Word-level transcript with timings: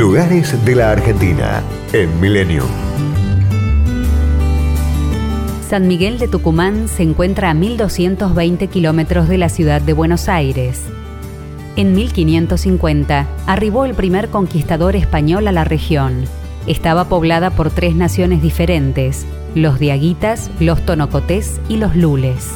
Lugares 0.00 0.64
de 0.64 0.76
la 0.76 0.92
Argentina 0.92 1.62
en 1.92 2.22
Milenio. 2.22 2.64
San 5.68 5.88
Miguel 5.88 6.18
de 6.18 6.26
Tucumán 6.26 6.88
se 6.88 7.02
encuentra 7.02 7.50
a 7.50 7.54
1220 7.54 8.68
kilómetros 8.68 9.28
de 9.28 9.36
la 9.36 9.50
ciudad 9.50 9.82
de 9.82 9.92
Buenos 9.92 10.30
Aires. 10.30 10.80
En 11.76 11.92
1550 11.92 13.26
arribó 13.46 13.84
el 13.84 13.92
primer 13.92 14.30
conquistador 14.30 14.96
español 14.96 15.46
a 15.48 15.52
la 15.52 15.64
región. 15.64 16.24
Estaba 16.66 17.10
poblada 17.10 17.50
por 17.50 17.70
tres 17.70 17.94
naciones 17.94 18.40
diferentes, 18.40 19.26
los 19.54 19.78
diaguitas, 19.78 20.50
los 20.60 20.80
tonocotés 20.86 21.60
y 21.68 21.76
los 21.76 21.94
lules. 21.94 22.48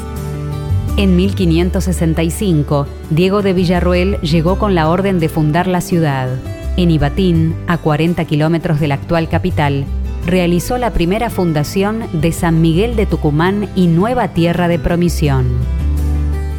En 0.96 1.14
1565, 1.14 2.86
Diego 3.10 3.42
de 3.42 3.52
Villarruel 3.52 4.18
llegó 4.22 4.58
con 4.58 4.74
la 4.74 4.88
orden 4.88 5.18
de 5.20 5.28
fundar 5.28 5.66
la 5.66 5.82
ciudad. 5.82 6.30
En 6.76 6.90
Ibatín, 6.90 7.54
a 7.68 7.78
40 7.78 8.24
kilómetros 8.24 8.80
de 8.80 8.88
la 8.88 8.96
actual 8.96 9.28
capital, 9.28 9.84
realizó 10.26 10.76
la 10.76 10.92
primera 10.92 11.30
fundación 11.30 12.04
de 12.12 12.32
San 12.32 12.60
Miguel 12.60 12.96
de 12.96 13.06
Tucumán 13.06 13.68
y 13.76 13.86
Nueva 13.86 14.28
Tierra 14.28 14.66
de 14.66 14.80
Promisión. 14.80 15.46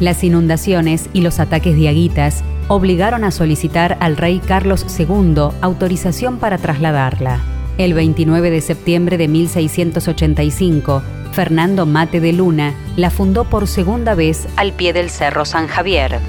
Las 0.00 0.24
inundaciones 0.24 1.10
y 1.12 1.20
los 1.20 1.38
ataques 1.38 1.76
diaguitas 1.76 2.44
obligaron 2.68 3.24
a 3.24 3.30
solicitar 3.30 3.98
al 4.00 4.16
rey 4.16 4.40
Carlos 4.40 4.86
II 4.98 5.50
autorización 5.60 6.38
para 6.38 6.56
trasladarla. 6.56 7.40
El 7.76 7.92
29 7.92 8.50
de 8.50 8.60
septiembre 8.62 9.18
de 9.18 9.28
1685, 9.28 11.02
Fernando 11.32 11.84
Mate 11.84 12.20
de 12.20 12.32
Luna 12.32 12.72
la 12.96 13.10
fundó 13.10 13.44
por 13.44 13.68
segunda 13.68 14.14
vez 14.14 14.48
al 14.56 14.72
pie 14.72 14.94
del 14.94 15.10
Cerro 15.10 15.44
San 15.44 15.66
Javier. 15.66 16.20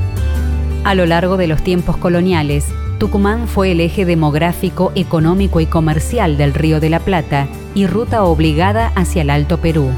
A 0.83 0.93
lo 0.93 1.05
largo 1.05 1.37
de 1.37 1.47
los 1.47 1.63
tiempos 1.63 1.95
coloniales, 1.95 2.65
Tucumán 2.97 3.47
fue 3.47 3.71
el 3.71 3.79
eje 3.79 4.05
demográfico, 4.05 4.91
económico 4.95 5.59
y 5.59 5.67
comercial 5.67 6.35
del 6.35 6.53
Río 6.53 6.79
de 6.79 6.89
la 6.89 6.99
Plata 6.99 7.47
y 7.75 7.85
ruta 7.85 8.23
obligada 8.23 8.91
hacia 8.95 9.21
el 9.21 9.29
Alto 9.29 9.59
Perú. 9.59 9.89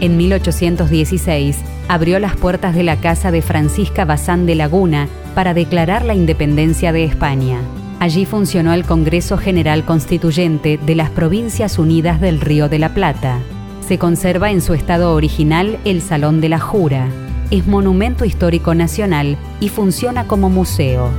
En 0.00 0.16
1816 0.16 1.58
abrió 1.88 2.20
las 2.20 2.36
puertas 2.36 2.74
de 2.76 2.84
la 2.84 2.96
casa 2.96 3.32
de 3.32 3.42
Francisca 3.42 4.04
Bazán 4.04 4.46
de 4.46 4.54
Laguna 4.54 5.08
para 5.34 5.52
declarar 5.52 6.04
la 6.04 6.14
independencia 6.14 6.92
de 6.92 7.04
España. 7.04 7.58
Allí 7.98 8.24
funcionó 8.24 8.72
el 8.72 8.84
Congreso 8.84 9.36
General 9.36 9.84
Constituyente 9.84 10.78
de 10.78 10.94
las 10.94 11.10
Provincias 11.10 11.78
Unidas 11.78 12.20
del 12.20 12.40
Río 12.40 12.68
de 12.68 12.78
la 12.78 12.94
Plata. 12.94 13.38
Se 13.86 13.98
conserva 13.98 14.50
en 14.50 14.60
su 14.60 14.74
estado 14.74 15.12
original 15.14 15.78
el 15.84 16.02
Salón 16.02 16.40
de 16.40 16.50
la 16.50 16.60
Jura. 16.60 17.08
Es 17.50 17.66
monumento 17.66 18.24
histórico 18.24 18.74
nacional 18.74 19.38
y 19.60 19.70
funciona 19.70 20.26
como 20.26 20.50
museo. 20.50 21.10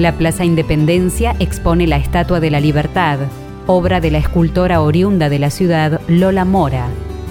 La 0.00 0.12
Plaza 0.12 0.46
Independencia 0.46 1.36
expone 1.40 1.86
la 1.86 1.98
Estatua 1.98 2.40
de 2.40 2.50
la 2.50 2.58
Libertad, 2.58 3.18
obra 3.66 4.00
de 4.00 4.10
la 4.10 4.16
escultora 4.16 4.80
oriunda 4.80 5.28
de 5.28 5.38
la 5.38 5.50
ciudad 5.50 6.00
Lola 6.08 6.46
Mora. 6.46 6.86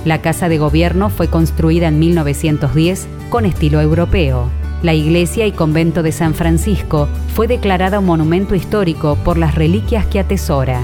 La 0.06 0.22
Casa 0.22 0.50
de 0.50 0.59
Gobierno 0.59 1.09
fue 1.09 1.30
construida 1.30 1.88
en 1.88 1.97
1910 1.97 3.08
con 3.31 3.45
estilo 3.45 3.81
europeo. 3.81 4.52
La 4.84 4.94
iglesia 4.94 5.47
y 5.47 5.52
convento 5.52 6.03
de 6.03 6.12
San 6.12 6.36
Francisco 6.36 7.09
fue 7.34 7.47
declarada 7.47 7.97
un 7.97 8.06
monumento 8.06 8.53
histórico 8.53 9.17
por 9.23 9.40
las 9.40 9.56
reliquias 9.56 10.06
que 10.06 10.20
atesora 10.20 10.80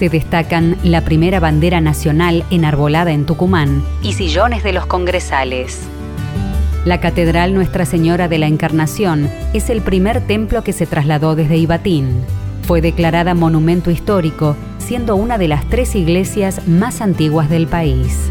se 0.00 0.08
destacan 0.08 0.78
la 0.82 1.02
primera 1.02 1.40
bandera 1.40 1.82
nacional 1.82 2.42
enarbolada 2.50 3.12
en 3.12 3.26
Tucumán 3.26 3.84
y 4.02 4.14
sillones 4.14 4.62
de 4.62 4.72
los 4.72 4.86
congresales. 4.86 5.86
La 6.86 6.98
Catedral 6.98 7.52
Nuestra 7.52 7.84
Señora 7.84 8.26
de 8.26 8.38
la 8.38 8.46
Encarnación 8.46 9.28
es 9.52 9.68
el 9.68 9.82
primer 9.82 10.26
templo 10.26 10.64
que 10.64 10.72
se 10.72 10.86
trasladó 10.86 11.36
desde 11.36 11.58
Ibatín. 11.58 12.22
Fue 12.62 12.80
declarada 12.80 13.34
monumento 13.34 13.90
histórico, 13.90 14.56
siendo 14.78 15.14
una 15.14 15.36
de 15.36 15.46
las 15.46 15.68
tres 15.68 15.94
iglesias 15.94 16.66
más 16.66 17.02
antiguas 17.02 17.50
del 17.50 17.66
país. 17.66 18.30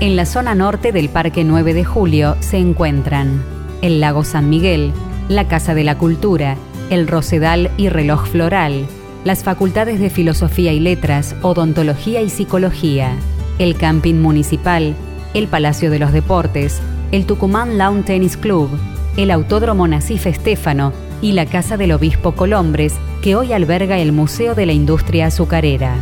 En 0.00 0.16
la 0.16 0.24
zona 0.24 0.54
norte 0.54 0.90
del 0.90 1.10
Parque 1.10 1.44
9 1.44 1.74
de 1.74 1.84
Julio 1.84 2.36
se 2.40 2.56
encuentran 2.56 3.42
el 3.82 4.00
Lago 4.00 4.24
San 4.24 4.48
Miguel, 4.48 4.92
la 5.28 5.46
Casa 5.46 5.74
de 5.74 5.84
la 5.84 5.98
Cultura, 5.98 6.56
el 6.88 7.06
Rosedal 7.08 7.70
y 7.76 7.90
Reloj 7.90 8.26
Floral, 8.26 8.86
las 9.24 9.44
facultades 9.44 10.00
de 10.00 10.08
Filosofía 10.08 10.72
y 10.72 10.80
Letras, 10.80 11.36
Odontología 11.42 12.22
y 12.22 12.30
Psicología, 12.30 13.12
el 13.58 13.76
Camping 13.76 14.14
Municipal, 14.14 14.94
el 15.34 15.46
Palacio 15.46 15.90
de 15.90 15.98
los 15.98 16.12
Deportes, 16.12 16.80
el 17.12 17.26
Tucumán 17.26 17.76
Lawn 17.76 18.04
Tennis 18.04 18.36
Club, 18.36 18.70
el 19.16 19.30
Autódromo 19.30 19.88
Nacif 19.88 20.26
Estéfano 20.26 20.92
y 21.20 21.32
la 21.32 21.46
Casa 21.46 21.76
del 21.76 21.92
Obispo 21.92 22.32
Colombres, 22.32 22.94
que 23.20 23.34
hoy 23.34 23.52
alberga 23.52 23.98
el 23.98 24.12
Museo 24.12 24.54
de 24.54 24.66
la 24.66 24.72
Industria 24.72 25.26
Azucarera. 25.26 25.94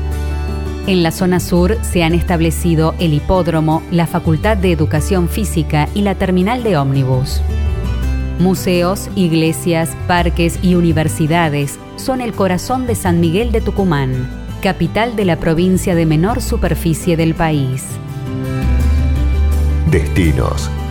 En 0.87 1.03
la 1.03 1.11
zona 1.11 1.41
sur 1.41 1.77
se 1.83 2.03
han 2.03 2.15
establecido 2.15 2.95
el 2.99 3.13
hipódromo, 3.13 3.83
la 3.91 4.07
Facultad 4.07 4.57
de 4.57 4.73
Educación 4.73 5.29
Física 5.29 5.89
y 5.95 6.03
la 6.03 6.15
terminal 6.15 6.63
de 6.63 6.77
ómnibus. 6.77 7.41
Museos, 8.39 9.11
iglesias, 9.17 9.97
parques 10.07 10.59
y 10.63 10.77
universidades 10.77 11.79
son 11.97 12.21
el 12.21 12.33
corazón 12.33 12.87
de 12.87 12.95
San 12.95 13.21
Miguel 13.21 13.51
de 13.51 13.61
Tucumán, 13.61 14.31
capital 14.63 15.17
de 15.17 15.25
la 15.25 15.37
provincia 15.37 15.95
de 15.95 16.07
menor 16.07 16.41
superficie 16.41 17.17
del 17.17 17.35
país. 17.35 17.85
Destinos, 19.91 20.71